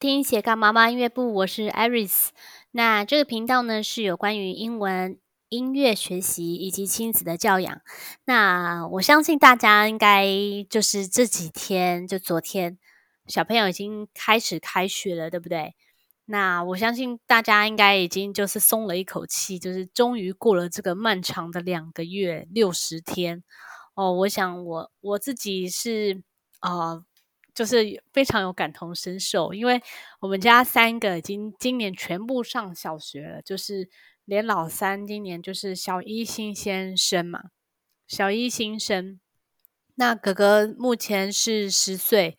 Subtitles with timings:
[0.00, 2.28] 听斜杠妈妈音乐部，我是 Iris。
[2.70, 5.18] 那这个频道呢，是有关于英文
[5.50, 7.82] 音乐学习以及亲子的教养。
[8.24, 10.26] 那我相信大家应该
[10.70, 12.78] 就是这几天，就昨天
[13.26, 15.74] 小朋友已经开始开学了，对不对？
[16.24, 23.44] 那我相信大家应该已经就是松了一口气，就是终于过了这个漫长的两个月六十天
[23.94, 24.10] 哦。
[24.14, 26.22] 我想我我自己是
[26.60, 27.04] 啊。
[27.60, 29.82] 就是非常有感同身受，因为
[30.20, 33.90] 我们家三个已经今年全部上小学了，就是
[34.24, 37.50] 连老三今年就是小一新先生嘛，
[38.08, 39.20] 小一新生。
[39.96, 42.38] 那哥哥目前是十岁，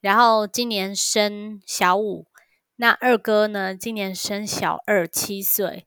[0.00, 2.26] 然后今年升小五。
[2.74, 5.86] 那二哥呢，今年升小二七岁。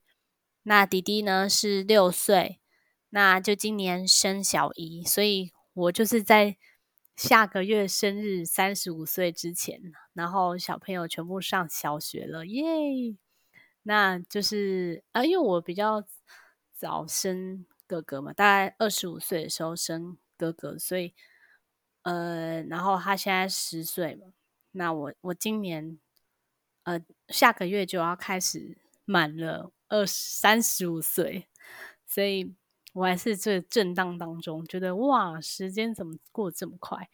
[0.62, 2.60] 那弟弟呢是六岁，
[3.10, 5.04] 那就今年升小一。
[5.04, 6.56] 所以我就是在。
[7.20, 12.64] 下个月生日三十五岁之前，然后小朋友全部上小学了，耶！
[13.82, 16.02] 那就是啊，因为我比较
[16.72, 21.12] 早生哥哥嘛，大概二十五岁的时候生哥哥，所以
[22.04, 24.32] 呃，然后他现在十岁嘛，
[24.70, 25.98] 那我我今年
[26.84, 26.98] 呃
[27.28, 31.48] 下个月就要开始满了二三十五岁，
[32.06, 32.54] 所以。
[32.92, 37.08] 我还是这震荡当中，觉得哇，时间怎么过这么快？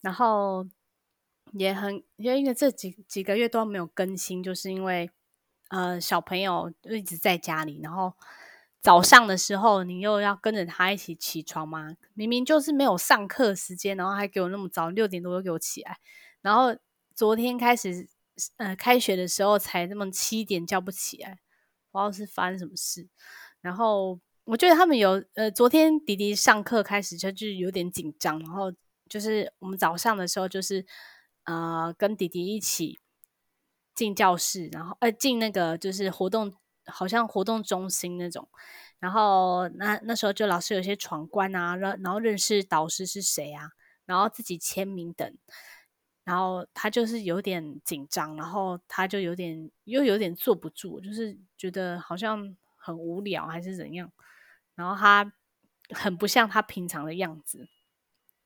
[0.00, 0.64] 然后
[1.52, 5.10] 也很因为因为这几几个月都没有更新，就是因为
[5.70, 8.14] 呃小朋友一直在家里，然后
[8.80, 15.98] 早上的时候你又要跟着他一起起床嘛，明明就是没有上课时间，然后还给我那么早六点多就给我起来，
[16.42, 16.76] 然后
[17.12, 18.08] 昨天开始
[18.58, 21.40] 呃开学的时候才那么七点叫不起来，
[21.90, 23.08] 不知道是发生什么事，
[23.60, 24.20] 然后。
[24.48, 28.72] 我觉得他们有呃，昨天弟弟上课开始就就有点紧张，然后
[29.06, 30.86] 就是我们早上的时候就是
[31.44, 32.98] 呃跟弟弟一起
[33.94, 36.54] 进教室，然后呃进那个就是活动
[36.86, 38.48] 好像活动中心那种，
[38.98, 43.72] 然后那那时候就老师有些闯关啊，然然后认识导师是谁啊，
[44.06, 45.30] 然后自己签名等，
[46.24, 54.10] 然后他就是有点紧张，然后他就有点又有点坐不住，就是觉得好像很无聊还是怎样。
[54.78, 55.32] 然后他
[55.90, 57.68] 很不像他平常的样子，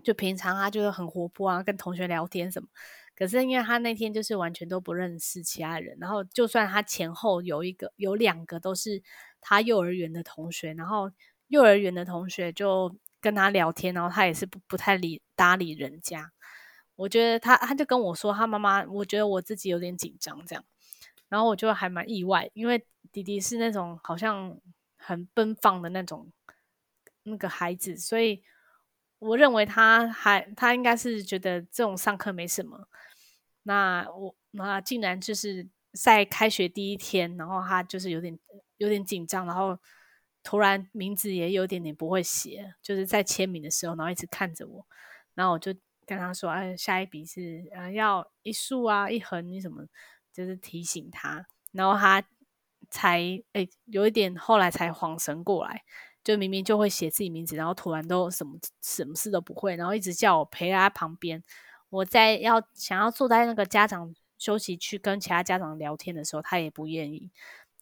[0.02, 2.68] 就平常他就是很活泼啊，跟同学聊天什么。
[3.14, 9.02] 可是因为他那天就是完全都不认识其他人，然后就算他前后有一个、有两个都是
[9.42, 11.12] 他幼儿园的同学，然后
[11.48, 16.32] 幼儿园的同学就跟他聊天，然后他也是不不太理搭理人家。
[16.96, 20.64] 我觉得他他就跟我说他妈妈，我觉得我自己有点紧张这样，
[21.28, 24.58] 然后我就还蛮意外，因为弟弟是那种好像。
[25.04, 26.32] 很奔放的那种
[27.24, 28.42] 那个孩子，所以
[29.18, 32.88] 我认为他还他应该是觉得这种上课没什么。
[33.64, 38.38] 那我那竟然就是在开学第一天，然后他就是有点
[38.78, 39.78] 有点紧张，然后
[40.42, 44.86] 突然名字也有点点不会写，就是在签名的时候，然后一直看着我，
[45.34, 45.74] 然后我就
[46.06, 49.86] 跟他说：“哎，下一笔是啊，要一竖啊，一横，你什么？”
[50.32, 52.24] 就是提醒他，然后他。
[52.92, 53.18] 才
[53.54, 55.82] 诶、欸，有一点，后来才恍神过来，
[56.22, 61.42] 就明明就会写自己名字，然后突然都什么什么事都不会，然后一直叫我陪在他旁边。
[61.88, 67.30] 我在要想要坐在那个家长休息区跟其他家长聊天的时候，他也不愿意，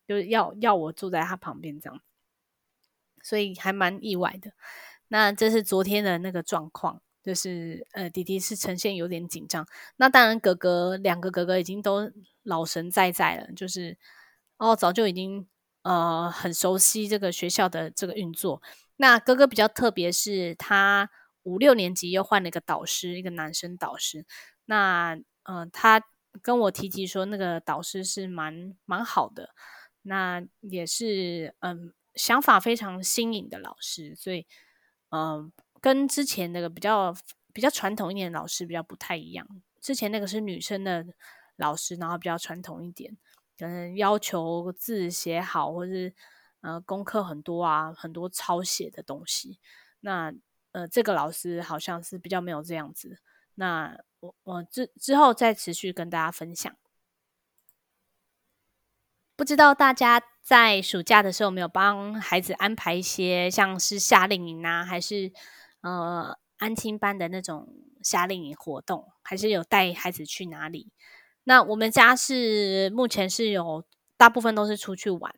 [0.06, 2.00] 就是要要我坐在他旁边这样，
[3.20, 4.52] 所以还蛮意外的。
[5.08, 9.66] 那这是昨天的那个状况，就是呃，弟弟是呈现有点紧张。
[9.96, 12.12] 那当然，哥哥两个哥哥已经都
[12.44, 13.98] 老神在在了，就是。
[14.60, 15.48] 哦，早就已经
[15.82, 18.62] 呃很熟悉这个学校的这个运作。
[18.96, 21.10] 那哥哥比较特别，是他
[21.44, 24.26] 五六年级又换了一个导师，一个男生导师。
[24.66, 26.02] 那呃，他
[26.42, 29.54] 跟我提及说，那个导师是蛮蛮好的，
[30.02, 34.46] 那也是嗯、想法非常新颖的老师，所以
[35.08, 35.50] 嗯、
[35.80, 37.16] 跟之前那个比较
[37.54, 39.48] 比较传统一点的老师比较不太一样。
[39.80, 41.06] 之前那个是女生的
[41.56, 43.16] 老师，然后比较传统一点。
[43.60, 46.14] 可能要求字写好，或是
[46.62, 49.60] 呃功课很多啊，很多抄写的东西。
[50.00, 50.32] 那
[50.72, 53.18] 呃这个老师好像是比较没有这样子。
[53.56, 56.74] 那我我之之后再持续跟大家分享。
[59.36, 65.32] 不知道大家在暑假的时候有没有帮孩子安排一些像是夏令营啊，还是
[65.82, 67.68] 呃安亲班的那种
[68.02, 70.92] 夏令营活动，还是有带孩子去哪里？
[71.50, 73.84] 那我们家是目前是有
[74.16, 75.34] 大部分都是出去玩，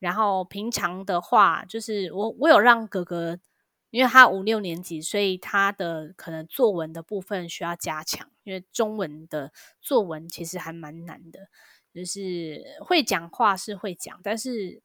[0.00, 3.38] 然后平常的话就是我我有让哥哥
[3.90, 11.48] 因为他五六年级，所以他的可能作文的部分需要加强，因为中文的作文其实还蛮难的，
[11.94, 14.82] 就是会讲话是会讲，但是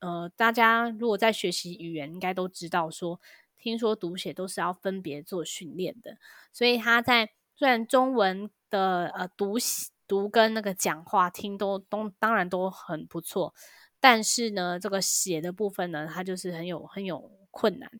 [0.00, 3.18] 呃，大家如果在学习语言，应该都知道说，
[3.56, 6.18] 听说读写都是要分别做训练的，
[6.52, 9.56] 所以他在虽然中文的呃读
[10.06, 13.54] 读跟那个讲话听都都当然都很不错，
[13.98, 17.90] 但是呢，这个写的部分呢，它就是很有很有困难。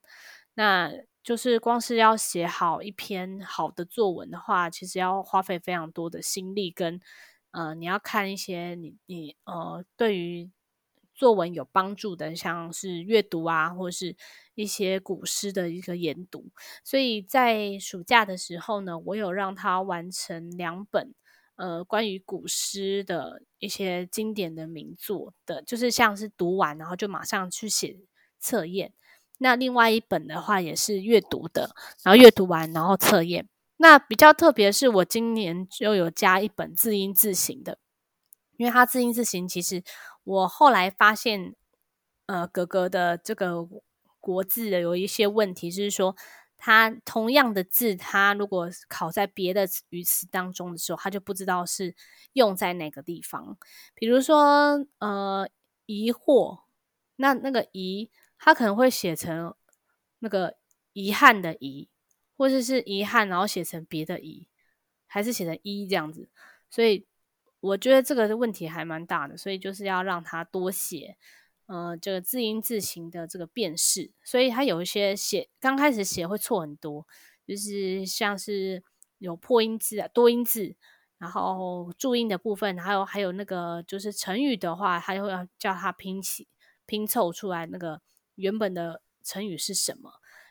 [0.55, 0.91] 那
[1.23, 7.01] 就是光是要写好一篇好的作文的话，其实要花费非常多的心力跟
[7.51, 10.51] 呃，你要看一些你你呃对于
[11.17, 14.15] 作文有帮助的，像是阅读啊，或是
[14.55, 16.45] 一些古诗的一个研读。
[16.85, 21.15] 所以在暑假的时候呢，我有让他完成两本
[21.57, 27.97] 呃关于古诗的一些经典的名作的，就是像是读完然后就马上去写
[28.39, 28.93] 测验。
[29.39, 33.49] 那另外一本的话也是阅读的，然后阅读完然后测验。
[33.79, 37.79] 那比较特别是我今年就有加一本字音字形的，
[38.57, 39.83] 因为它字音字形其实
[40.27, 41.55] 我后来发现，
[42.27, 43.69] 呃，格格的这个
[44.21, 46.17] 国字的有一些问题，就是说
[46.57, 51.95] 他同样的字，他如果考在别的语词当中的时候，他就不知道是
[52.33, 53.57] 用在哪个地方。
[53.95, 55.49] 比如说，呃，
[55.87, 56.63] 疑惑，
[57.17, 58.11] 那那个疑。
[58.39, 59.55] 他可能会写成
[60.19, 60.57] 那个
[60.93, 61.89] 遗憾的遗，
[62.37, 64.47] 或者是遗憾，然后写成别的遗，
[65.07, 66.29] 还是写成一这样子。
[66.69, 67.07] 所以
[67.67, 71.17] 我觉得这个问题还蛮大的，所以就是要让他多写，
[71.67, 74.13] 呃，这个字音字形的这个辨识。
[74.25, 77.07] 所以他有一些写刚开始写会错很多，
[77.47, 78.83] 就是像是
[79.19, 80.77] 有破音字啊、多音字，
[81.19, 86.49] 然后注音的部分，还有还有那个就是成语的话，他会要叫他拼起
[86.87, 88.01] 拼凑出来那个。
[88.39, 90.11] 原本的成语是什么？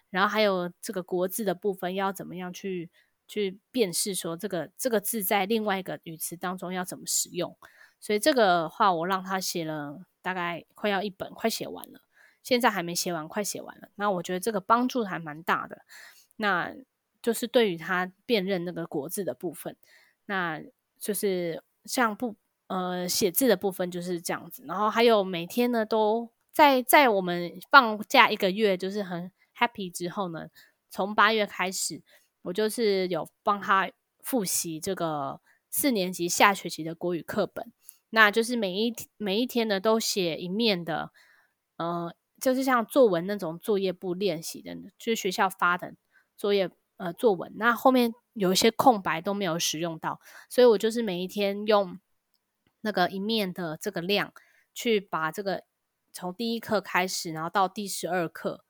[0.10, 2.90] 然后还有这个国字的部分要怎么样去
[3.28, 4.14] 去辨识？
[4.16, 7.58] 说这个这个字在另外一个语词当中要怎么使用？
[8.00, 12.02] 所以这个话我让他写了大概快要一本，快写完了，
[12.44, 13.90] 现在还没写完，快写完了。
[13.96, 15.82] 那我觉得这个帮助还蛮大的。
[16.38, 16.76] 那
[17.22, 19.76] 就是对于他辨认那个国字的部分，
[20.26, 20.62] 那
[21.00, 22.36] 就是像不
[22.68, 24.64] 呃写字的部分就是这样子。
[24.68, 26.30] 然后还有每天呢都。
[26.56, 30.48] 在在我们放假一个月，就是很 happy 之后呢，
[30.90, 32.02] 从八月开始，
[32.46, 33.92] 我就是有帮他
[34.24, 37.72] 复习这个四年级下学期的国语课本。
[38.10, 41.12] 那就是每一每一天呢，都写一面的，
[41.78, 45.94] 呃，就是像作文那种作业簿练习的，就是学校发的
[46.36, 47.54] 作业呃作文。
[47.58, 50.20] 那后面有一些空白都没有使用到，
[50.50, 52.00] 所以我就是每一天用
[52.82, 54.34] 那个一面的这个量
[54.74, 55.64] 去把这个。
[56.18, 58.64] 从第一课开始，然后到第十二课，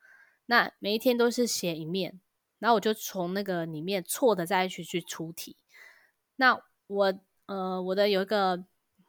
[0.47, 2.19] 那每一天都是写一面，
[2.59, 5.55] 然后我就从那个里面错的再去去出题。
[6.35, 7.13] 那我
[7.45, 8.65] 呃，我的有一个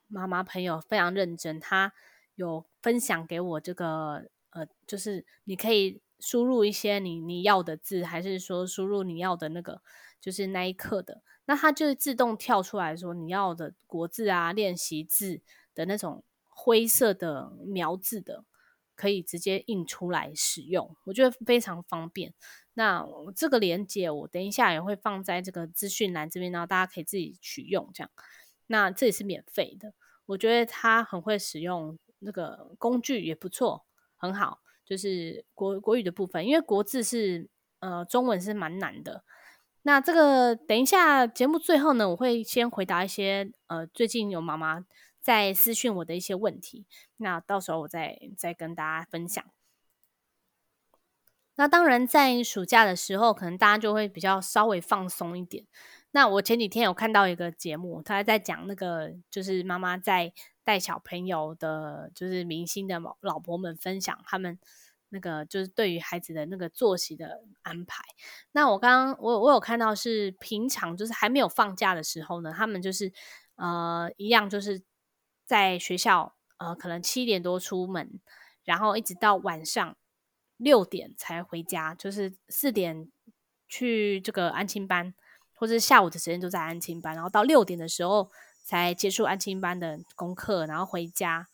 [0.09, 1.93] 妈妈朋友非常认真，她
[2.35, 9.83] 有分享给我这个呃，就是你可以输入一些你你要的字，还是说输入你要的那个，
[10.21, 15.41] 就是那一刻的，那它就是自动跳出来说你要的国字啊，练习字
[15.75, 16.23] 的那种。
[16.59, 18.45] 灰色的描字的，
[18.95, 22.33] 可以直接印出来使用，我觉得非常方便。
[22.79, 27.91] 那这个连接我等一下也会放在这个资讯栏这边，然后大家可以自己取用。
[27.93, 28.11] 这样，
[28.69, 29.95] 那这也是免费的。
[30.27, 33.85] 我觉得他很会使用那个工具，也不错，
[34.17, 34.61] 很好。
[34.85, 37.49] 就是国国语的部分，因为国字是
[37.81, 39.25] 呃中文是蛮难的。
[39.83, 44.87] 那这个等一下节目最后呢，我会先回答一些呃最近有妈妈。
[45.19, 49.45] 在私讯我的一些问题，那到时候我再再跟大家分享。
[51.57, 55.67] 那当然，在暑假的时候，可能大家就会比较稍微放松一点。
[56.13, 60.33] 那我前几天有看到一个节目，他在讲那个就是妈妈在
[60.65, 64.59] 带小朋友的，就是明星的老婆们分享他们
[65.09, 68.03] 那个就是对于孩子的那个作息的安排。
[68.53, 73.13] 那我刚刚我我有看到是平常就是还没有放假的时候呢，他们就是
[73.57, 74.83] 呃一样就是。
[75.49, 78.19] 在学校，呃，可能七点多出门，
[78.65, 79.97] 然后一直到晚上
[80.57, 83.11] 六点才回家，就是四点
[83.69, 85.15] 去这个安亲班，
[85.55, 88.31] 或者下午的时间都在安亲班，然后到六点的时候
[88.65, 91.47] 才结束安亲班的功课，然后回家，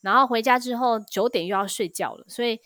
[0.00, 2.60] 然后回家之后九点又要睡觉了，所以，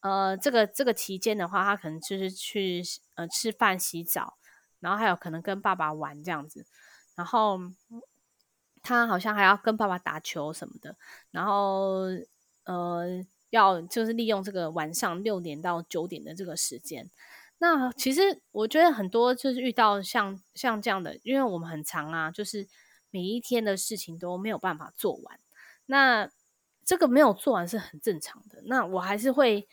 [0.00, 2.82] 呃，这个这个期间的话，他可能就是去
[3.14, 4.38] 呃吃饭、洗澡，
[4.80, 6.66] 然后还有可能跟爸爸玩这样子，
[7.14, 7.58] 然后。
[8.84, 10.96] 他好像还要跟爸爸打球什么的，
[11.30, 12.00] 然后
[12.64, 17.10] 呃，要就是利用这个晚上六点到九点的这个时间。
[17.58, 22.66] 那其实我觉得很多就是遇到像像这样的，因为我们很长啊，就是
[23.10, 25.38] 每一天的事情都没有办法做完。
[25.86, 26.30] 那
[26.84, 28.62] 这个没有做完是很正常的。
[28.64, 29.68] 那我还是会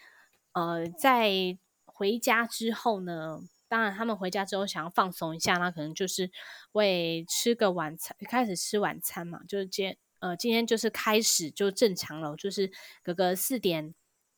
[0.51, 6.29] 呃在回家之后呢，当然他们回家之后想要放松一下，那可能就是
[6.71, 12.71] 会吃个晚餐，开始吃晚餐嘛，就是接呃今天就是开始就正常了，就是
[13.03, 13.93] 哥哥四点。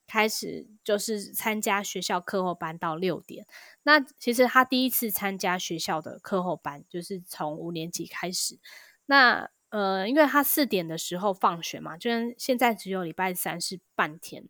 [0.07, 3.47] 开始就是参加学校课后班到六点。
[3.83, 8.59] 那其实他第一次参加学校的课后班，就是从五年级开始。
[9.05, 14.50] 那呃，因为他四点的时候放学嘛，就现在只有礼拜三是半天。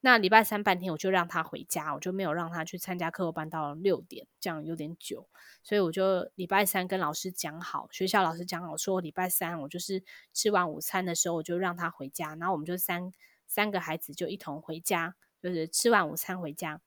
[0.00, 5.28] 那礼拜三半天，我就让他回家，我就没有让他去参加课后班到六点，这样有点久。
[5.62, 13.12] 所以我就礼拜三跟老师讲好，学校老师讲好说，礼拜三我就是吃完午餐的时候，我就让他回家，然后我们就三。
[13.48, 16.80] 三个孩子就一同回家，就是吃完午餐回家。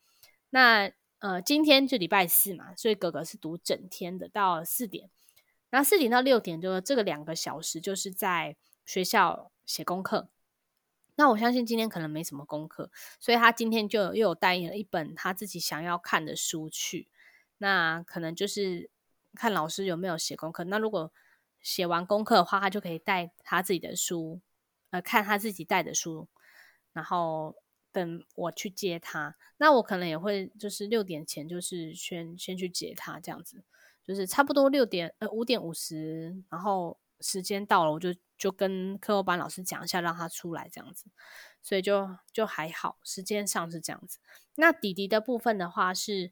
[0.50, 5.10] 那呃，今天就礼拜四嘛，所以哥哥是读整天的，到四点。
[5.70, 10.28] 然后四点到六点，就这个两个小时就是在学校写功课。
[11.20, 17.10] 那我相信今天可能没什么功课，所以他今天就又有带了一本他自己想要看的书去。
[17.58, 18.90] 那可能就是
[19.36, 20.64] 看老师有没有写功课。
[20.64, 21.12] 那如果
[21.62, 24.40] 写完功课的话，他就可以带他自己的书，
[24.92, 26.30] 呃，看他自己带的书。
[26.94, 27.54] 然后
[27.92, 33.62] 等我去接他，那我可能也会就是六点前就是先先去接他这样子，
[34.06, 41.12] 就是差不多六点呃五点五十，然后时间到了，我就就跟课后班老师讲一下，让他出来这样子，
[41.62, 44.18] 所以就就还好，时间上是这样子。
[44.56, 46.32] 那弟弟的部分的话是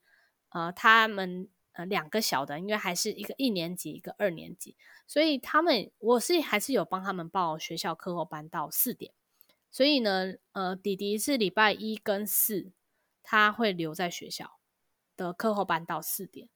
[0.49, 9.13] 呃他们呃两个小的，因为还是一个一年级一个二年级，所以他们我是还是有帮他们报学校课后班到四点。
[9.69, 12.71] 所以呢，呃，弟弟是礼拜一跟四，
[13.21, 14.57] 他会留在学校
[15.17, 16.47] 的课后班到四点。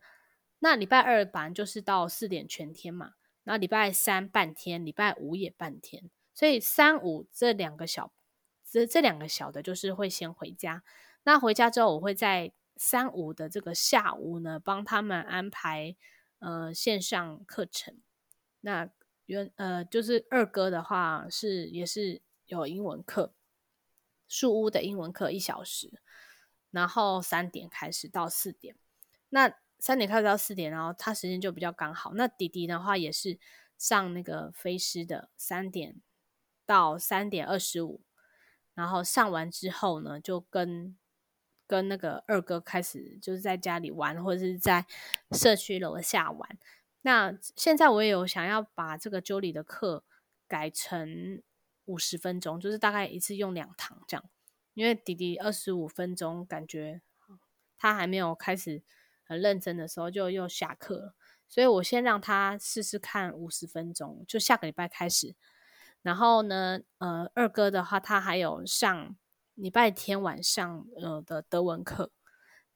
[0.59, 3.15] 那礼拜二班就是到四点全天嘛。
[3.43, 6.09] 然后礼拜三半天，礼拜五也半天。
[6.33, 8.11] 所以三五这两个小，
[8.69, 10.83] 这这两个小的，就是会先回家。
[11.23, 15.95] 那回家之后，我会在三五的这个下午呢，帮他们安排
[16.39, 17.97] 呃线上课程。
[18.61, 18.89] 那
[19.25, 22.21] 原呃就是二哥的话是也是。
[22.47, 23.33] 有英文课，
[24.27, 26.01] 树屋的英文课一小时，
[26.69, 28.75] 然后三点开始到四点。
[29.29, 32.13] 那三点开始到四点，然后他时间就比较刚好。
[32.13, 33.37] 那弟弟的话也是
[33.77, 35.95] 上那个飞狮的三点
[36.65, 37.99] 到三点二十五，
[38.73, 40.95] 然后上完之后呢，就跟
[41.67, 44.85] 跟那个二哥开始就是在家里玩，或者是在
[45.31, 46.57] 社区楼下玩。
[47.01, 50.05] 那现在我也有想要把这个 Julie 的课
[50.47, 51.41] 改成。
[51.85, 54.23] 五十分钟，就是大概一次用两堂这样，
[54.75, 57.01] 因为弟弟二十五分钟感觉
[57.75, 58.83] 他还没有开始
[59.31, 61.13] 很认真的时候就又下课，
[61.47, 65.35] 所以我先让他试试看五十分钟，就下个礼拜开始。
[66.01, 69.15] 然后呢，呃，二哥的话他还有上
[69.55, 72.11] 礼拜天晚上呃的德文课，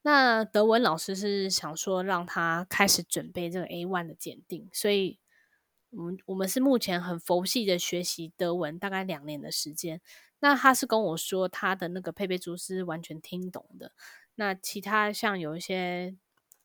[0.04, 5.20] 那德文老师是想说让他开始准备这个 A one 的检定，所以。
[5.92, 10.02] 我们我们是目前很佛系的学习德文，大概两年的时间。
[10.40, 13.94] 那他是跟我说，他的那个佩佩猪是完全听懂的。
[14.34, 16.18] 那其他像有一些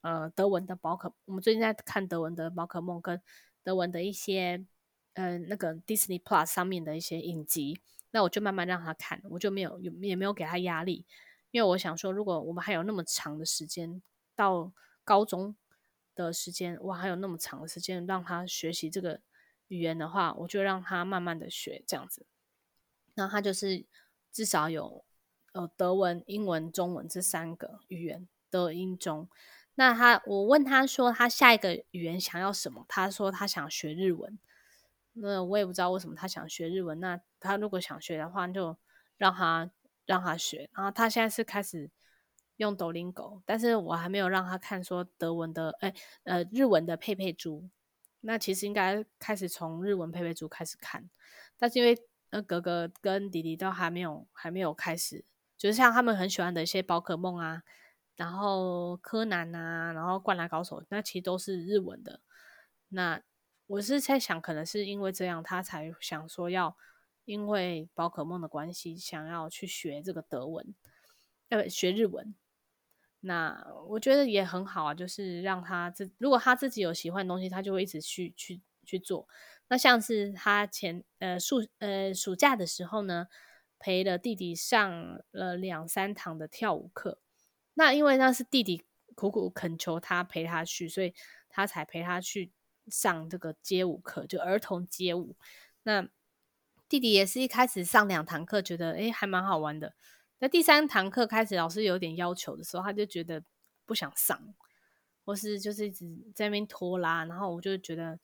[0.02, 3.21] 呃德文的宝可，我们最近在看德文的宝可梦跟
[3.62, 4.64] 德文的一些
[5.14, 7.80] 呃那个 Disney Plus 上面的一些影集，
[8.11, 11.04] 那我就慢慢让他看，我就没有也没有给他压力，
[11.50, 14.02] 因为我想说，如果我们还有那么长的时间
[14.35, 14.73] 到
[15.04, 15.57] 高中。
[16.12, 19.21] 的时间哇，还有那么长的时间让他学习这个
[19.69, 22.26] 语言的话，我就让他慢慢的学这样子。
[23.14, 23.87] 那他就是
[24.30, 25.02] 至少有
[25.52, 29.30] 呃德文、英文、中文这三个语言德英中。
[29.80, 32.84] 那他我问他说他下一个语言想要什么？
[32.87, 34.38] 他说他想学日文。
[35.14, 37.00] 那我也不知道为什么他想学日文。
[37.00, 38.76] 那他如果想学的话，就
[39.16, 39.70] 让他
[40.04, 40.68] 让他学。
[40.75, 41.90] 然后他现在是开始。
[42.56, 45.94] 用抖音狗，但是我还没有让他看说德文的，哎，
[46.25, 47.70] 呃，日文的佩佩猪。
[48.20, 51.08] 那其实应该开始从日文佩佩猪开始看，
[51.56, 51.96] 但是因为
[52.28, 55.25] 呃哥哥跟弟弟都还没有还没有开始，
[55.56, 57.62] 就是像他们很喜欢的一些宝可梦啊，
[58.20, 62.20] 然后柯南啊，然后灌篮高手，那其实都是日文的。
[62.88, 63.22] 那
[63.66, 66.76] 我是在想，可能是因为这样，他才想说要
[67.24, 70.74] 因为宝可梦的关系，想要去学这个德文，
[71.48, 72.34] 呃，学日文。
[73.20, 79.26] 那我觉得也很好啊，就是让他自如果他自己有喜欢的东西，他就会一直去去去做。
[79.68, 83.28] 那像是他前呃暑呃暑假的时候呢，
[83.78, 87.18] 陪了弟弟上了两三堂的跳舞课。
[87.74, 88.82] 那因为那是弟弟
[89.14, 91.14] 苦苦恳求他陪他去，所以
[91.48, 92.50] 他才陪他去
[92.88, 95.36] 上这个街舞课，就儿童街舞。
[95.82, 96.08] 那
[96.88, 99.94] 弟弟也是一开始上两堂课，觉得诶还蛮好玩的。
[100.40, 103.42] 那第三堂课开始，老师有点要求的时候，他就觉得
[103.86, 104.54] 不想上，
[105.24, 107.24] 或是就是一直在那边拖拉。
[107.26, 108.18] 然后我就觉得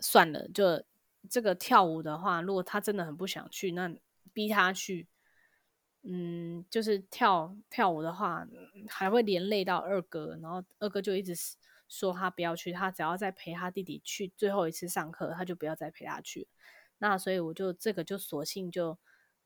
[0.00, 0.82] 算了，就
[1.28, 3.94] 这个跳舞的话，如果他真的很不想去，那
[4.32, 5.06] 逼他去，
[6.06, 8.46] 嗯，就是跳跳舞的话，
[8.88, 10.38] 还会连累到二哥。
[10.42, 11.34] 然后二哥就一直
[11.88, 16.46] 说他不要去，他只要再陪他弟弟去最后一次上课，他就不要再陪他去。
[16.98, 18.98] 那所以我就这个就索性就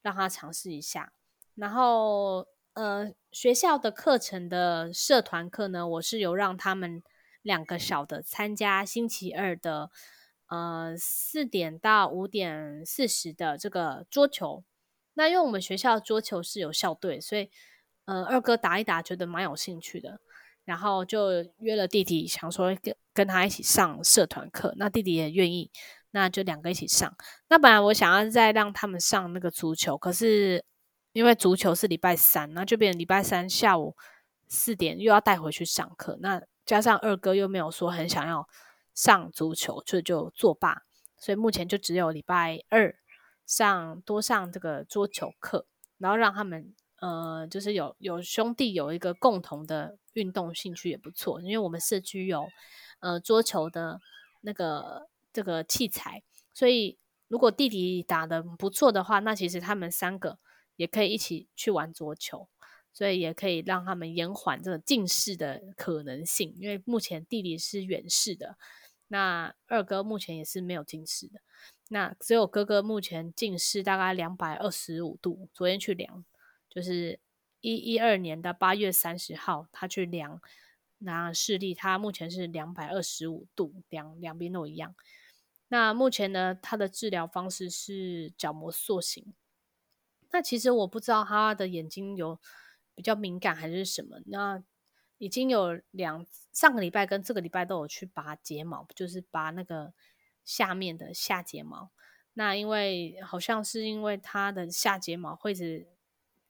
[0.02, 1.12] 让他尝试一下。
[1.54, 7.02] 然后，呃，学校的课程的社团课呢，我是有让他们
[7.42, 9.90] 两个小的参加星期二的，
[10.48, 14.64] 呃，四点到五点四十的这个桌球。
[15.18, 17.50] 那因为我们学校桌球是有校队，所以，
[18.06, 20.20] 呃，二哥打一打觉得蛮有兴趣的，
[20.64, 24.72] 然后就约了弟弟，想说跟跟他一起上社团课。
[24.76, 25.70] 那弟弟也愿意，
[26.12, 27.12] 那就两个一起上。
[27.48, 30.64] 那本来我想要再让他们上那个足球，可是。
[31.14, 33.96] 因为足球是礼拜三，那就变成礼拜三下午
[34.46, 36.16] 四点又要带回去上课。
[36.20, 38.46] 那加上二哥又没有说很想要
[38.94, 40.82] 上足球，所以就作罢。
[41.16, 42.94] 所以目前就只有礼拜二
[43.48, 45.66] 上多上这个桌球课，
[45.98, 51.40] 然后让他们呃，就是有有兄弟有一个共同的运动兴趣也不错。
[51.42, 52.46] 因为我们社区有
[53.00, 54.00] 呃桌球的
[54.42, 56.22] 那个这个器材，
[56.54, 60.38] 所以如果弟弟打得不错的话，那其实他们三个。
[60.78, 62.48] 也可以一起去玩桌球，
[62.92, 66.54] 所以也可以让他们延缓这个近视的可能性。
[66.56, 68.56] 因为目前弟弟是远视的，
[69.08, 71.40] 那二哥目前也是没有近视的。
[71.88, 75.48] 那只有哥哥目前近视大概两百二十五度。
[75.52, 76.24] 昨天去量，
[76.68, 77.18] 就是
[77.60, 80.40] 一一二年的八月三十号，他去量
[80.98, 84.94] 那视力，他目前是两百二十五度，两两边都一样。
[85.68, 89.34] 那目前呢，他的治疗方式是角膜塑形。
[90.30, 92.38] 那其实我不知道他的眼睛有
[92.94, 94.20] 比较敏感还是什么。
[94.26, 94.62] 那
[95.18, 99.92] 已经有两上个礼拜跟这个礼拜都有去拔睫毛，就是拔那个
[100.44, 101.90] 下面的下睫毛。
[102.34, 105.86] 那因为好像是因为他的下睫毛会是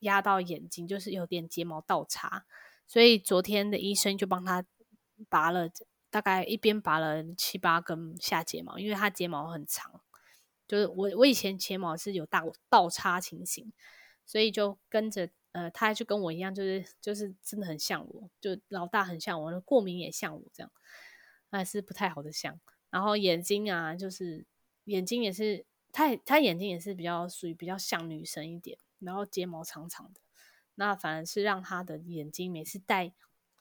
[0.00, 2.44] 压到眼睛，就是有点睫毛倒插，
[2.86, 4.64] 所以昨天的医生就帮他
[5.28, 5.70] 拔了，
[6.10, 10.00] 大概一边拔了七八根下睫毛，因为他睫毛很长。
[10.66, 13.72] 就是我，我以前睫毛是有倒倒插情形，
[14.26, 20.70] 所以就跟着呃，他就跟我一样，就是就是真的很像我，就老大很像我，过敏也像我这样，
[21.50, 22.60] 还是不太好的像。
[22.90, 24.46] 然后眼睛啊，就是
[24.84, 30.20] 眼睛也是，他他眼睛也是比较属于比较像女生一点，然后睫毛长长的，
[30.76, 33.12] 那反而是让他的眼睛每次戴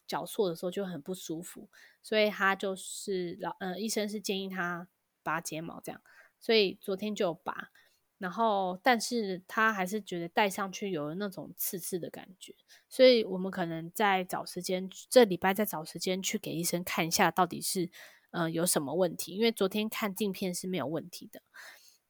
[0.05, 1.67] 角塑的时候就很不舒服，
[2.03, 4.87] 所以他就是老呃医生是建议他
[5.23, 6.01] 拔睫毛这样。
[6.39, 7.71] 所以昨天就拔，
[8.17, 12.55] 然后但是他还是觉得戴上去有那种刺刺的感觉，
[12.89, 17.89] 所以我们可能在找时间，这礼拜再找时间去给医生看一下到底是
[18.31, 21.41] 呃有什么问题，因为昨天看镜片是没有问题的，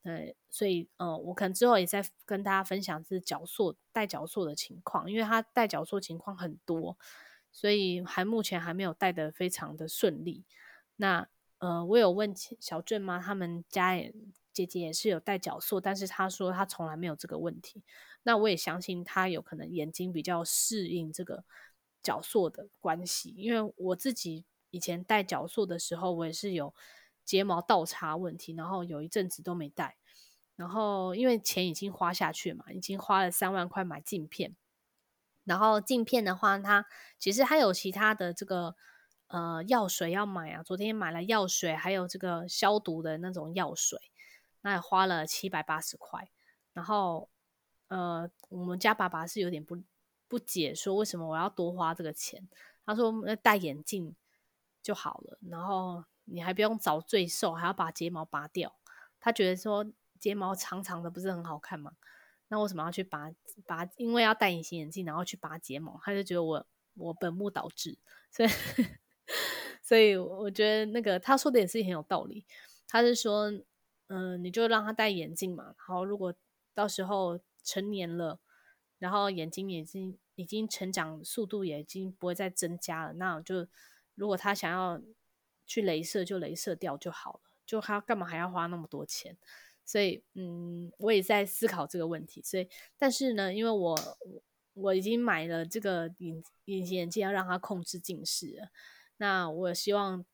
[0.03, 6.97] 呃，所以呃我可能之后也在跟大家分享是角塑戴角塑的情况，因为他戴角塑情况很多，
[7.51, 10.45] 所以还目前还没有戴得非常的顺利，
[10.97, 11.27] 那。
[11.59, 14.13] 呃，我有问小郑妈，他们家也
[14.57, 17.83] 姐姐也是有戴角塑，但是她说她从来没有这个问题。
[18.23, 21.43] 那我也相信她有可能眼睛比较适应这个
[22.01, 26.73] 角塑的关系，因为我自己以前戴角塑的时候，我也是有
[27.23, 29.97] 睫毛倒插问题，然后有一阵子都没戴。
[30.55, 34.55] 然后因为钱已经花下去嘛，已经花了三万块买镜片，
[35.43, 36.87] 然后镜片的话，它
[37.19, 38.75] 其实还有其他的这个。
[39.29, 40.63] 呃，药水要买啊！
[40.63, 43.99] 昨天买了药水，还有这个消毒的那种药水，
[44.67, 46.29] 那也花了七百八十块。
[46.73, 47.29] 然后，
[47.87, 49.81] 呃，我们家爸爸是有点不
[50.27, 52.49] 不解，说为什么我要多花这个钱？
[52.85, 54.13] 他说戴眼镜
[54.83, 58.75] 就好了，然后你还不用找罪受，还要把睫毛拔掉。
[59.21, 59.85] 他觉得说
[60.19, 61.93] 睫毛长长的不是很好看吗？
[62.49, 63.31] 那为什么要去拔
[63.65, 63.87] 拔？
[63.95, 67.97] 因为要戴隐形眼镜，然后去拔睫毛，他就觉得我我本末倒置，
[68.29, 68.49] 所以。
[69.83, 72.45] 所以我觉得那个他说的也是很有道理。
[72.89, 73.49] 他是说，
[74.07, 75.75] 嗯、你就让他戴眼镜嘛。
[75.77, 76.33] 好，如果
[76.73, 78.39] 到时候成年了，
[78.99, 83.67] 然后眼睛已经已经成长速度也已经不会再增加了，那就
[84.15, 85.01] 如果他想要
[85.65, 87.39] 去镭射，就镭射掉就好了。
[87.65, 89.37] 就他干嘛还要花那么多钱？
[89.83, 92.41] 所以嗯，我也在思考这个问题。
[92.41, 93.97] 所以，但是呢，因为我
[94.73, 98.69] 我已经买了这个隐隐形眼镜，要让他控制近视。
[99.17, 100.25] 那我希望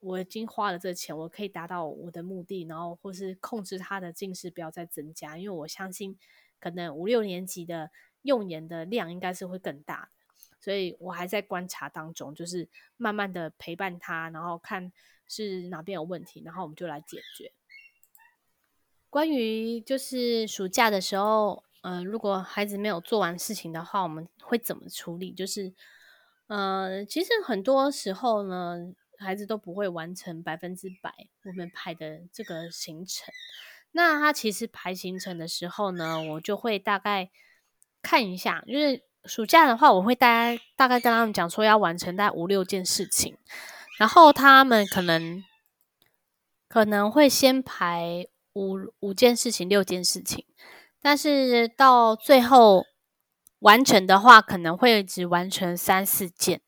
[0.00, 5.36] 我已经花了这钱，我可以达到我的目的，然后或是控制他的近视不要再增加。
[5.36, 6.18] 因为我相信，
[6.58, 7.90] 可能五六年级的
[8.22, 14.90] 用眼的量应该是会更大的，所以我还在观察当中，就是慢慢的陪伴他，然后看
[15.28, 17.52] 是哪边有问题，然后我们就来解决。
[19.10, 25.32] 关于就是暑假的时候，呃，如果孩子没有做完事情的话，我们会怎么处理？
[25.32, 25.74] 就是。
[26.46, 31.12] 呃，其实很多时候呢，孩子都不会完成百分之百
[31.44, 33.32] 我们排的这个行程。
[33.92, 37.30] 那他其实排行程的时候呢，我就会大概
[38.02, 43.36] 看一下，因为暑假的话，我会大概大概跟他们讲说要完成大概五六件事情，
[43.98, 45.44] 然后他们可能
[46.68, 50.44] 可能会先排五五件事情、六件事情，
[51.00, 52.86] 但是到最后。
[53.60, 56.62] 完成的话，可能会只完成三四件。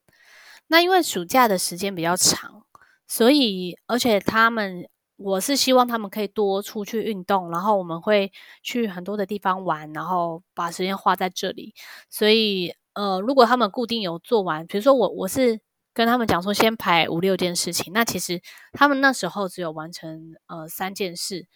[0.69, 2.65] 那因为暑假的时间比较长，
[3.07, 11.75] 所以而且他们，我是希望他们可以多出去运动，然后我们会去很多的地方玩，然后把时间花在这里。
[12.09, 15.61] 所以，呃，如果他们固定有做完，比如说我我是
[15.93, 18.41] 跟他们讲说先排五六件事情，那其实
[18.73, 21.47] 他们那时候只有完成呃三件事。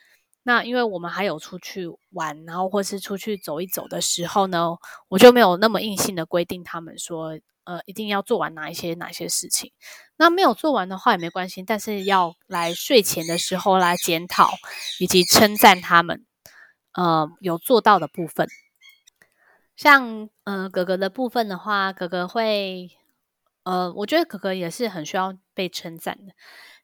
[0.49, 4.77] 那因为我们还有出去玩，然后或是出去走一走的时候呢，
[5.09, 9.73] 我就没有那么硬性的规定他们说，呃，一定要做完哪一些哪些事情。
[10.17, 14.53] 那没有做完的话也没关系，但是要来睡前的时候来检讨
[15.01, 16.25] 以及称赞他们，
[16.93, 18.47] 呃，有做到的部分。
[19.75, 22.89] 像呃哥哥的部分的话，哥哥会，
[23.65, 26.35] 呃，我觉得哥哥也是很需要被称赞的。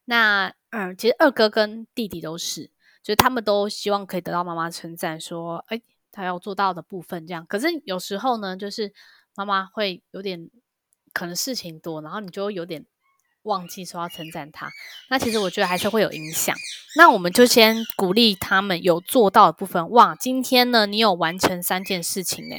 [0.04, 2.71] 那嗯、呃，其实二哥跟弟弟都是。
[3.02, 8.92] 就他们都希望可以得到妈妈称赞，说：“哎，他要做到的部分这样。”可是有时候呢，就是
[9.34, 10.48] 妈妈会有点
[11.12, 12.86] 可能事情多，然后你就有点
[13.42, 14.70] 忘记说要称赞他。
[15.10, 16.54] 那其实我觉得还是会有影响。
[16.96, 19.90] 那我们就先鼓励他们有做到的部分。
[19.90, 22.56] 哇，今天呢，你有完成三件事情呢。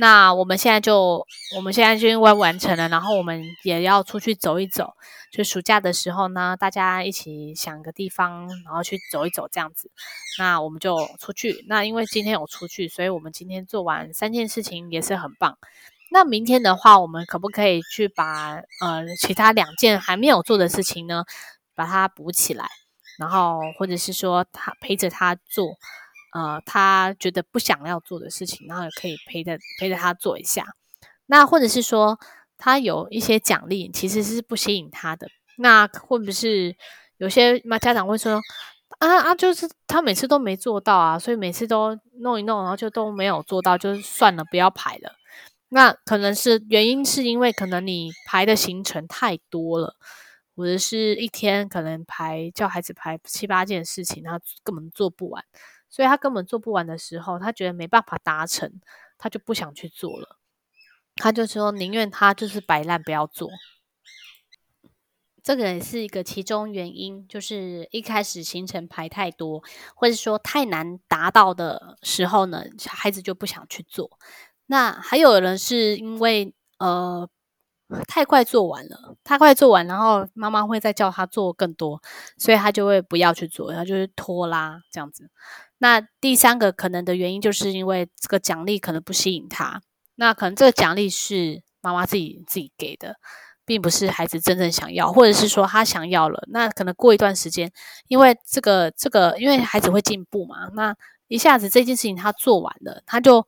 [0.00, 1.24] 那我们现在就，
[1.56, 4.94] 我们现在就因为完成了，然后我们也要出去走一走。
[5.30, 9.90] 就暑假的时候呢，大家一起想个地方，然后去走一走这样子。
[10.38, 11.64] 那我们就出去。
[11.68, 15.58] 那因为今天有出去，所以我们今天做完三件事情也是很棒。
[16.10, 21.24] 那明天的话，我们可不可以去把呃其他两件还没有做的事情呢，
[21.74, 22.66] 把它补起来？
[23.18, 25.66] 然后或者是说他陪着他做。
[26.34, 30.66] 呃，他觉得不想要做的事情，然后也可以陪着陪着他做一下。
[31.26, 32.18] 那或者是说，
[32.58, 35.28] 他有一些奖励，其实是不吸引他的。
[35.58, 36.76] 那会不会是
[37.18, 38.40] 有些妈家长会说，
[38.98, 45.12] 啊啊，就是他每次都没做到啊，所以每次都弄一弄，然后就都没有做到，就算了，不要排了。
[45.68, 49.94] 那可能是原因是因为可能你排的行程太多了，
[50.56, 55.44] 或者是一天可能排叫孩子排七八件事情，他根本做不完。
[55.94, 58.80] 所以他根本做不完的时候，他觉得没办法达成，
[59.16, 60.40] 他就不想去做了。
[61.14, 63.48] 他就说宁愿他就是摆烂不要做。
[65.40, 69.62] 这个也是一个其中原因，就是一开始行程排太多，
[69.94, 74.18] 或者说太难达到的时候呢，孩子就不想去做。
[74.66, 77.28] 那还有人是因为呃
[78.08, 82.02] 太快做完了，太快做完，然后妈妈会再叫他做更多，
[82.36, 85.30] 所以他就会不要去做，他就是拖拉这样子。
[85.84, 89.82] 那第三个可能的原因，就是因为这个奖励可能不吸引他。
[90.14, 93.16] 那可能这个奖励是妈妈自己自己给的，
[93.66, 97.70] 并不是孩子真正想要，或者是说他想要了，那可能过一段时间，
[98.08, 100.96] 因为这个这个，因为孩子会进步嘛，那
[101.28, 103.46] 一下子这件事情他做完了，他就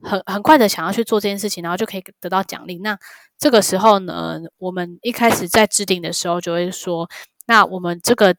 [0.00, 2.78] 很很快的想要去做这件事情，然后就可以得到奖励。
[2.78, 2.98] 那
[3.36, 7.10] 这个时候呢，我们一开始在制定的时候就会说，
[7.46, 8.34] 那我们这个。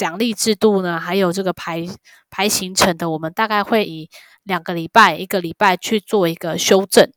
[0.00, 1.86] 奖励制度呢，还有这个排
[2.30, 4.08] 排行程的，我们大概会以
[4.44, 7.12] 两个礼拜、一个礼拜去做一个修正。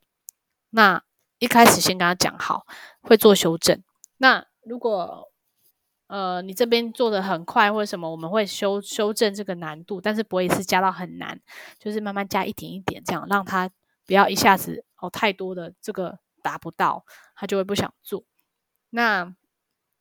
[0.72, 1.02] 那
[1.40, 2.66] 一开始先跟他讲好，
[3.00, 3.82] 会做修正。
[4.18, 5.30] 那如果
[6.08, 11.40] 呃你这边做的很快或者什么，我们会修修正这个难度，但是不会是加到很难，
[11.80, 13.70] 就是慢慢加一点一点，这样让他
[14.06, 18.26] 不要一下子哦太多的这个达不到，他就会不想做。
[18.90, 19.34] 那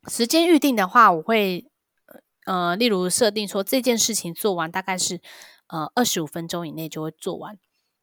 [0.08, 1.68] 时间预定的话，我会。
[2.46, 5.20] 呃，例如设定说这件事情做完大概是
[5.68, 7.58] 呃二十五分钟以内就会做完，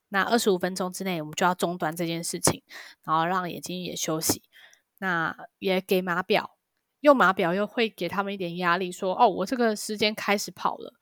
[0.10, 2.64] 那二十五分钟之内我们就要中断这件事情，
[3.04, 4.44] 然后让眼睛也休息。
[5.02, 6.58] 那也给码表，
[7.00, 10.94] 用码表又会给他们一点压力说，哦，我这个时间开始跑了，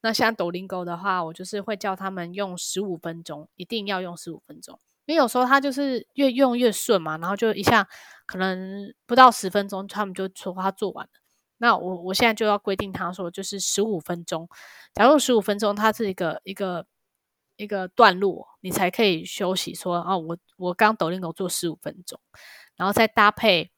[0.00, 7.86] 那像抖音狗的话，我就是会叫他们用十五分钟，一定要用十五分钟，因为有时候他就是越用越顺嘛，然后就一下
[8.24, 11.21] 可能不到十分钟，他们就说他做完了。
[11.62, 14.48] 那我我现在就要规定他说，就是十五分钟。
[14.94, 16.84] 假如十五分钟，它是一个一个
[17.56, 19.94] 一个段落，你才可以休息说。
[19.94, 22.18] 说啊，我我刚抖音狗做十五分钟，
[22.74, 23.70] 然后再搭配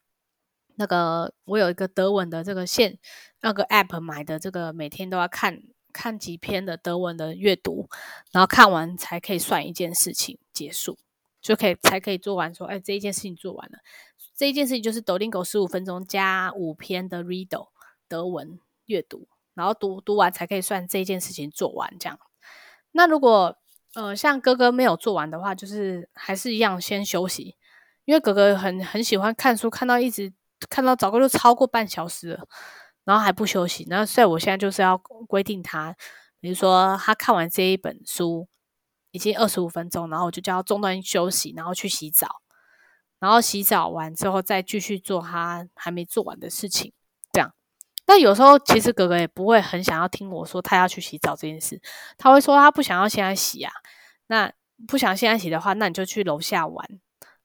[0.77, 2.99] 那个我有一个德文的这个线
[3.42, 7.90] 那个 app 买的这个，每天都要看看几篇的德文的阅读，
[8.33, 10.97] 然后看完才可以算一件事情结束，
[11.42, 13.81] 就可以才可以做完说，哎，这一件事情做完了。
[14.35, 17.68] 这一件事情就是抖音狗十五分钟加五篇的 readle。
[18.09, 21.97] 德文阅读，然后读读完才可以算这件事情做完。
[21.99, 22.19] 这样，
[22.93, 23.57] 那如果
[23.95, 27.57] 呃像哥哥没有做完的话，就是还是一样先休息，
[28.05, 30.33] 因为哥哥很很喜欢看书，看到一直
[30.69, 32.49] 看到早个就超过半小时了，
[33.05, 33.87] 然后还不休息。
[33.88, 35.95] 那所以我现在就是要规定他，
[36.40, 38.49] 比如说他看完这一本书
[39.12, 42.43] 已经二十五分钟，然后我就叫他中断休息，然后去洗澡，
[43.19, 46.93] 然后洗澡完之后再继续做他还没做完的事情。
[48.07, 51.81] 但有时候，其实哥哥也不会很想要听我说他要去洗澡这件事，
[52.19, 53.73] 他会说他不想要现在洗啊。
[54.27, 54.53] 那
[54.87, 56.87] 不想现在洗的话，那你就去楼下玩。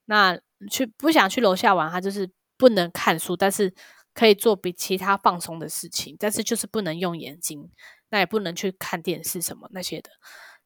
[0.05, 3.73] 那去不想去楼下玩，他就是不能看书，但是
[4.13, 7.69] 可以做比其他放松的事情，但是就是不能用眼睛，
[8.09, 10.09] 那也不能去看电视什么那些的。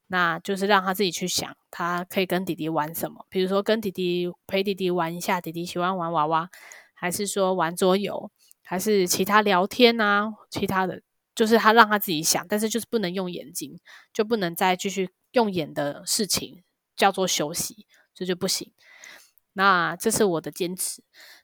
[0.08, 6.50] 那就是让他自己去想，他可以跟弟弟玩什么，比如说跟弟弟陪弟弟玩一下，弟弟喜欢玩娃娃，
[6.94, 8.32] 还是说玩桌游。
[8.74, 11.00] 还是其他聊天啊，其他的
[11.36, 13.80] 就是他让他自己想，但是就是不能用眼睛，
[14.12, 16.64] 就不能再继续用眼的事情
[16.96, 18.72] 叫做休息，这就不行。
[19.54, 21.04] 那这是我的坚持。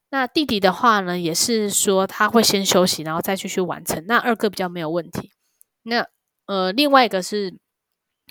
[0.10, 4.04] 那弟弟的话呢，也是说他会先休息，然后再继续完成。
[4.08, 5.32] 那二哥比较没有问题。
[5.84, 6.08] 那
[6.48, 7.60] 呃，另外一个是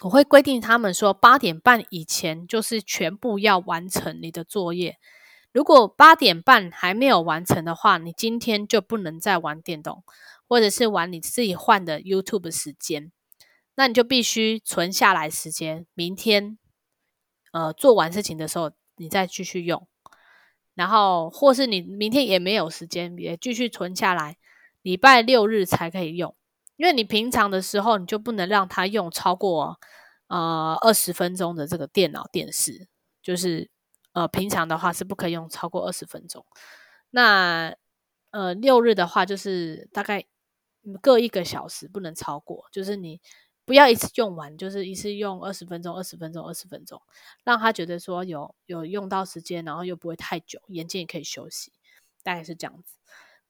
[0.02, 4.96] 我会规定他们说八点半以前就是全部要完成你的作业。
[5.50, 10.04] 如果八点半还没有完成的话，你今天就不能再玩电动，
[10.46, 13.11] 或者是玩你自己换的 YouTube 时间，
[13.74, 16.58] 那你就必须存下来时间，明天
[17.52, 19.88] 呃做完事情的时候你再继续用，
[20.74, 24.37] 然后或是你明天也没有时间，也继续存下来，
[24.82, 26.37] 礼拜六日才可以用，
[26.76, 29.80] 因为你平常的时候你就不能让它用超过
[30.28, 32.87] 呃二十分钟的这个电脑电视，
[33.22, 33.70] 就是。
[34.18, 36.44] 呃，平常的话是不可以用超过二十分钟。
[37.11, 37.72] 那
[38.33, 40.24] 呃，六日的话就是大概
[41.00, 42.66] 各一个小时，不能超过。
[42.72, 43.20] 就是你
[43.64, 47.00] 不要一次用完，就是一次用二十分钟、二十分钟、二十分钟，
[47.44, 51.72] 让他觉得说有有用到时间，然后又不会太久，眼睛也可以休息，
[52.24, 52.96] 大概是这样子。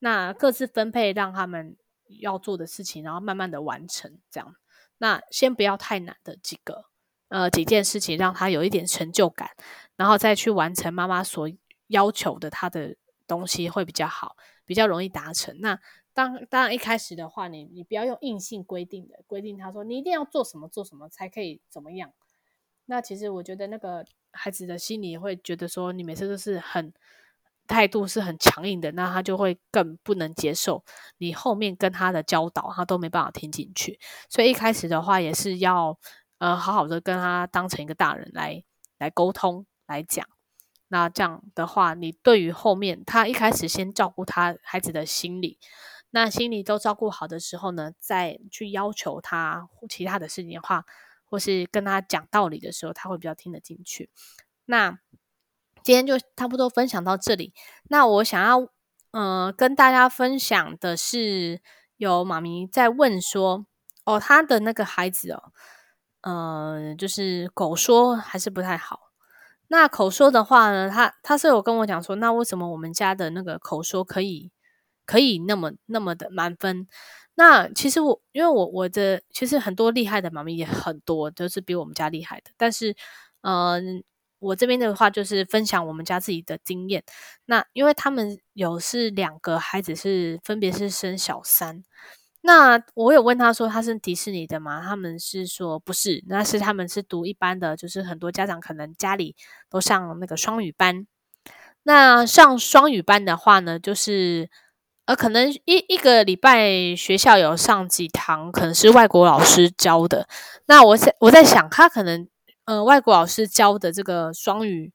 [0.01, 1.79] 那各自分配让他们
[2.21, 4.55] 要做的事情，然后慢慢的完成这样。
[4.99, 6.85] 那先不要太难的几个。
[7.29, 9.51] 呃，几件事情让他有一点成就感，
[9.99, 11.47] 然后再去完成妈妈所
[11.89, 14.35] 要求的他的东西会比较好，
[14.65, 15.55] 比较容易达成。
[15.61, 15.79] 那
[16.15, 22.11] 当当然一开始的话，你你不要用硬性规定的规定，他说你一定要做什么做什么才可以怎么样。
[22.87, 26.95] 那其实我觉得那个孩子的心里会觉得说，你每次都是很
[27.67, 30.83] 态度是很强硬的，那他就会更不能接受
[31.19, 34.01] 你后面跟他的教导，他都没办法听进去。
[34.31, 35.99] 所以一开始的话也是要。
[36.41, 38.63] 呃，好好的跟他当成一个大人来
[38.99, 40.25] 来沟通来讲，
[40.87, 45.59] 那这样的话，你对于后面他一开始先照顾他孩子的心理，
[46.11, 50.85] 那心理都照顾好的时候呢，再去要求他其他的事情的话，
[51.25, 54.11] 或是跟他讲道理的时候，他会比较听得进去。
[54.67, 54.99] 那
[55.83, 57.55] 今天就差不多分享到这里。
[57.89, 58.69] 那我想要
[59.13, 61.61] 呃跟大家分享的是，
[61.97, 63.67] 有妈咪在问说，
[64.05, 65.53] 哦，他的那个孩子哦。
[66.21, 69.08] 呃，就是狗说还是不太好。
[69.69, 74.51] 那口说的话呢，他他是有跟我讲说，那为什么我们家的那个口说可以
[75.07, 76.87] 可以那么那么的满分？
[77.35, 82.51] 那其实我因为我我的其实很多厉害的妈咪也很多，都是比我们家厉害的。
[82.57, 82.97] 但是，
[83.43, 83.81] 呃，
[84.41, 87.05] 我这边的话就是分享我们家自己的经验。
[87.45, 91.85] 那因为他们有是两个孩子是分别是生小三。
[92.49, 94.81] 那我有问他说他是迪士尼的吗？
[94.83, 99.37] 他们是说不是，那是他们是读一般的，就是很多家长可能家里
[99.69, 101.07] 都上那个双语班。
[101.83, 104.49] 那上双语班的话呢，就是
[105.05, 110.27] 呃，可能一一个礼拜学校有上几堂，可能是外国老师教的。
[110.65, 112.27] 那我在我在想，他可能
[112.65, 114.91] 呃，外国老师教的这个双语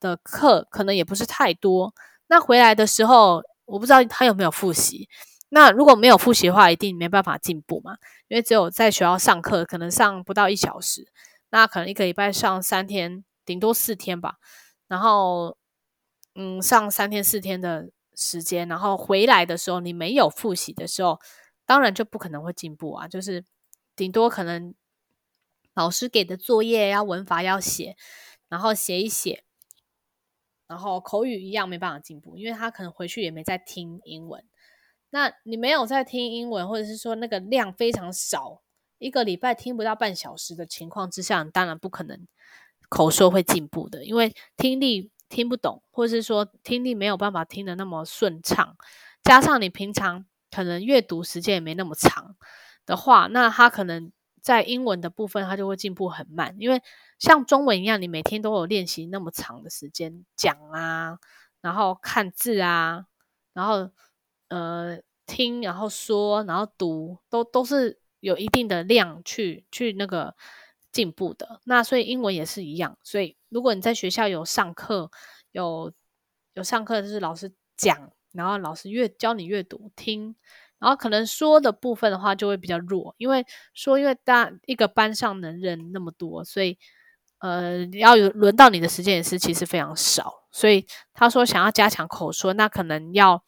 [0.00, 1.94] 的课，可能也不是太多。
[2.26, 5.08] 那回来的时候，我不知道他有没有复习。
[5.48, 7.96] 那如果没有复习的话，一定没办法进步嘛。
[8.28, 11.06] 因为只有在学校上课，可能上不到一小时，
[11.50, 14.36] 那可能一个礼拜上三天，顶多四天吧。
[14.88, 15.56] 然后，
[16.34, 21.20] 嗯，上三天四天的时间，然后回来的时候，你没有复习的时候，
[21.64, 23.06] 当然就不可能会进步啊。
[23.06, 23.44] 就是
[23.94, 24.74] 顶多可能
[25.74, 27.96] 老师给的作业要文法要写，
[28.48, 29.44] 然后写一写，
[30.66, 34.44] 然后口语一样没办法进步，因为他可能回去也没在听英文。
[35.10, 38.60] 那你没有在听英文，或者是说那个量非常少，
[38.98, 42.26] 一个礼拜听不到半小时的情况之下，你当然不可能
[42.88, 48.76] 口说会进步的，因为听力听不懂，或者是说听力没有办法听得那么顺畅，
[49.22, 52.36] 加上你平常可能阅读时间也没那么长
[52.84, 54.10] 的话，那他可能
[54.42, 56.82] 在英文的部分他就会进步很慢，因为
[57.18, 61.18] 像中文一样，你每天都有练习那么长的时间讲啊，
[61.62, 63.06] 然后看字啊，
[63.54, 63.90] 然后。
[64.48, 70.36] 呃，听，然后说，然后读，都都是有一定的量去去那个
[70.92, 71.60] 进步的。
[71.64, 72.96] 那所以英文也是一样。
[73.02, 75.10] 所以如果你在学校有上课，
[75.50, 75.92] 有
[76.54, 80.36] 有上课就是老师讲，然后老师阅教你阅读听，
[80.78, 86.78] 然后可能说的部分的话就会比较弱，因为说因为大一个班上的人那么多，所以
[87.40, 90.44] 呃要有轮到你的时间也是其实非常少。
[90.52, 93.42] 所以他说想要加强口说，那可能要。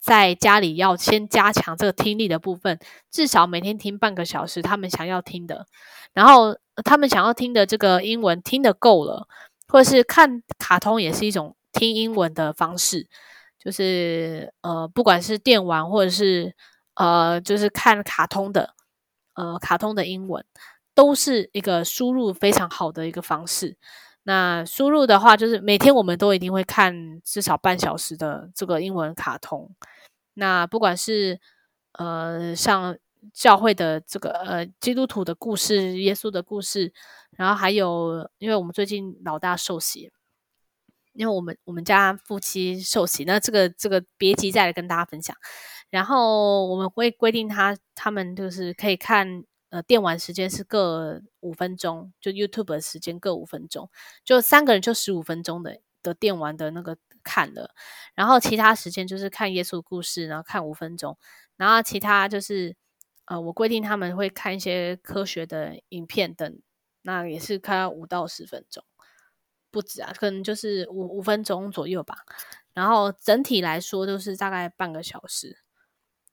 [0.00, 2.78] 在家里要先加强这个听力的部分，
[3.10, 5.66] 至少每天听半个小时，他们想要听的，
[6.14, 9.28] 然后他们想要听的这个英文听得够了，
[9.68, 13.06] 或者是看卡通也是一种听英文的方式，
[13.62, 16.56] 就是呃，不管是电玩或者是
[16.94, 18.74] 呃，就是看卡通的，
[19.34, 20.44] 呃，卡通的英文
[20.94, 23.76] 都是一个输入非常好的一个方式。
[24.30, 29.68] 那输入的话，就是每天我们都一定会看至少半小时的这个英文卡通。
[30.34, 31.40] 那不管是
[31.94, 32.96] 呃像
[33.34, 36.92] 教会的这个呃基督徒的故事、耶稣的故事，
[37.36, 40.12] 然后还有因为我们最近老大受洗，
[41.14, 45.36] 因为我们我们家夫妻受洗，那这个这个别急再来跟大家分享。
[45.90, 49.42] 然后我们会规定他他们就是可以看。
[49.70, 53.88] 呃，电玩时间是各五分钟，就 YouTube 的时间各五分钟，
[54.24, 57.74] 就三个人就十五分钟的的电玩的那个看了，
[58.14, 61.16] 然后其他时间就是看耶稣故事，然后看五分钟，
[61.56, 62.76] 然后其他就是
[63.26, 66.60] 呃，我规定他们会看一些科学的影片等，
[67.02, 68.82] 那也是看五到十分钟，
[69.70, 72.16] 不止啊，可能就是五五分钟左右吧，
[72.74, 75.58] 然后整体来说都是大概半个小时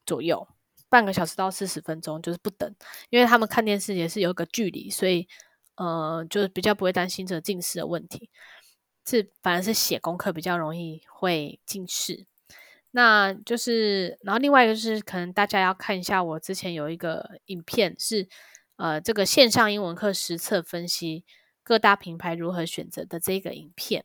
[0.04, 0.48] 左右。
[0.90, 2.74] 半个小时到四十分钟就是不等，
[3.10, 5.28] 因为他们看电视也是有一个距离，所以
[5.76, 8.30] 呃，就是比较不会担心这近视的问题。
[9.06, 12.26] 是反而是写功课比较容易会近视。
[12.90, 18.28] 那就是，然后另外一个就是，可能大家要看一下我之前有一个影片是
[18.76, 21.24] 呃这个线上英文课实测分析
[21.62, 24.04] 各大品牌如何选择的这个影片。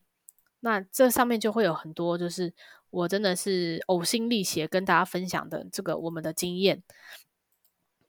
[0.61, 2.53] 那这上面就会有很多就是。
[2.93, 6.83] 我真的是呕心沥血跟大家分享的这个我们的经验。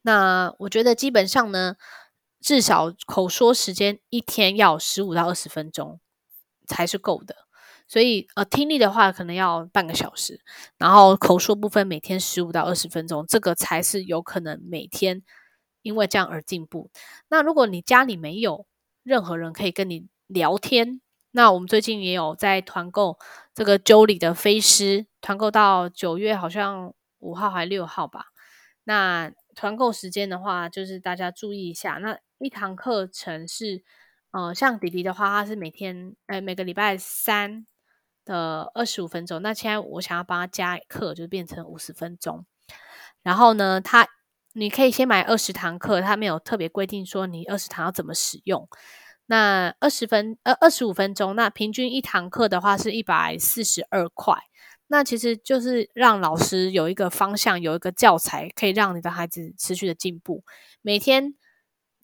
[0.03, 1.75] 那我觉得基本上呢，
[2.39, 5.99] 至少口说时间一天要十五到二十分钟
[6.67, 7.35] 才是够的。
[7.87, 10.41] 所以呃，听力的话可能要半个小时，
[10.77, 15.23] 然后口说部分每天十五到二十分钟，这个才是有可能每天
[15.81, 16.89] 因为这样而进步。
[17.29, 18.65] 那如果你家里没有
[19.03, 21.01] 任何人可以跟你聊天，
[21.35, 23.19] 那我们最近也有在团购
[23.53, 28.27] 这个 Jolly 的飞狮，团购到九月好像五号还六号吧。
[28.85, 31.95] 那团购时间的话，就是大家注意一下。
[31.95, 33.83] 那一堂课程是，
[34.31, 37.67] 呃，像弟弟的话，他是每天，呃，每个礼拜三
[38.23, 39.41] 的二十五分钟。
[39.41, 42.45] 那现在我想要帮他加课，就变成五十分钟。
[43.23, 44.07] 然后呢，他
[44.53, 48.69] 你可以先买二十堂课，他没有特别规定说你二十堂要怎么使用。
[49.27, 54.35] 那二十分呃二十五分钟，那平均一堂课的话是一百四十二块。
[54.87, 60.43] 那其实就是让老师有一个方向，有一个教材，可以让你的孩子持续的进步。
[60.83, 61.33] 每天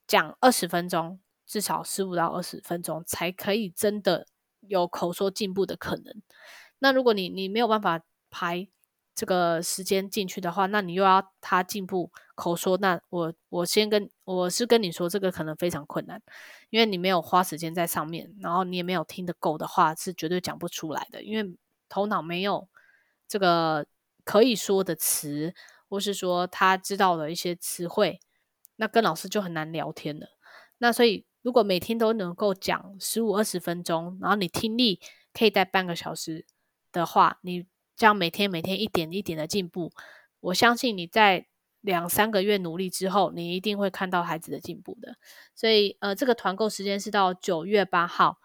[0.08, 4.26] 讲二十分钟，至少十五到二十分钟，才可以真的
[4.62, 6.24] 有口说进步的可能。
[6.80, 8.68] 那如果你你没有办法排
[9.14, 16.22] 这个时间进去的话，那你又要他进步口说，那我我先跟我是跟你说，这个可能非常困难，
[16.70, 21.56] 因为你没有花时间在上面，然后你也没有听得够的话，是绝对讲不出来的，因为
[21.90, 22.68] 头脑没有
[23.28, 23.86] 这个
[24.24, 25.54] 可以说的词，
[25.90, 28.22] 或是说他知道的一些词汇，
[28.78, 30.30] 那跟老师就很难聊天了。
[30.78, 35.02] 那所以如果每天都能够讲十五二十分钟，然后你听力
[35.34, 36.46] 可以带半个小时
[36.94, 37.68] 的话，你。
[38.02, 39.92] 这样每天每天一点一点的进步，
[40.40, 41.46] 我相信你在
[41.82, 45.18] 两三个月努力之后，你一定会看到孩子的进步的。
[45.54, 48.40] 所以，呃，这个团购时间是到九月八号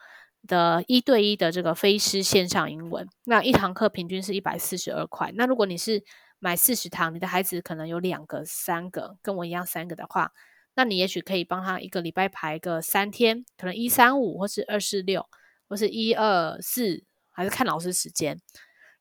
[0.47, 5.33] 的一对一的这个飞狮线上英文，那一堂课平均是一百四十二块。
[5.35, 6.05] 那如果你是
[6.39, 10.33] 买四十堂，你的孩子可能有两个、三个，跟我一样三个的话，
[10.75, 15.27] 那你也许可以帮他一个礼拜排个三天，可能一三五或是二四六，
[15.67, 18.39] 或是一二四，还是看老师时间，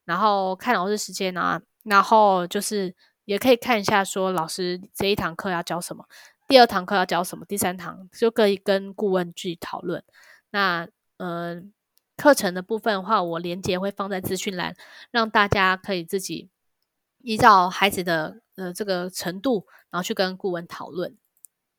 [0.05, 2.95] 然后看老师时间啊，然后就是。
[3.25, 6.05] 也可以看一下，说老师这一堂课要教什么，
[6.47, 10.03] 第二堂课要教什么，第三堂就可以跟顾问去讨论。
[10.51, 10.87] 那
[11.17, 11.59] 呃，
[12.17, 14.75] 课程的部分的话，我连结会放在资讯栏，
[15.09, 16.51] 让大家可以自己
[17.23, 21.17] 依照孩子的呃这个程度，然后去跟顾问讨论。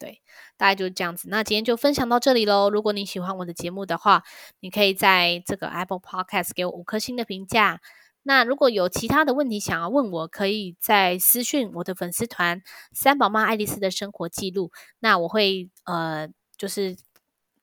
[0.00, 0.20] 对，
[0.56, 1.28] 大概就是这样子。
[1.28, 2.68] 那今天就分享到这里喽。
[2.68, 4.24] 如果你喜欢我的节目的话，
[4.58, 7.80] 你可以在这个 Apple Podcast 给我五颗星的评价。
[8.28, 12.60] 那如果有其他的问题想要问我，可以在私讯我的粉丝团
[12.92, 14.72] “三宝妈爱丽丝的生活记录”。
[14.98, 16.96] 那我会呃，就是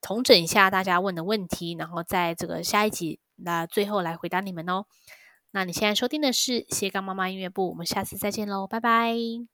[0.00, 4.86] 重整一下大家问的问题，然后在这个下一集那最后来回答你们哦。
[5.50, 9.53] 那你现在收听的是斜杠妈妈音乐部，我们下次再见喽，拜拜。